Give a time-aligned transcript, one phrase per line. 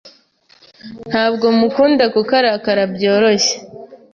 [1.09, 3.55] Ntabwo mukunda kuko arakara byoroshye.